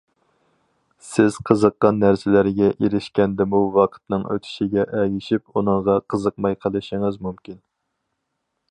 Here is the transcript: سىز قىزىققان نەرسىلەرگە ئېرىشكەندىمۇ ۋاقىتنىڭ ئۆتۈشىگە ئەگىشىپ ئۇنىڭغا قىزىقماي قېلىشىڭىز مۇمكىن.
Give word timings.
سىز 1.09 1.35
قىزىققان 1.49 1.99
نەرسىلەرگە 2.03 2.69
ئېرىشكەندىمۇ 2.71 3.61
ۋاقىتنىڭ 3.77 4.25
ئۆتۈشىگە 4.31 4.89
ئەگىشىپ 5.03 5.45
ئۇنىڭغا 5.55 6.01
قىزىقماي 6.15 6.61
قېلىشىڭىز 6.65 7.25
مۇمكىن. 7.29 7.63